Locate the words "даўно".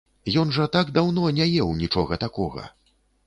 0.95-1.25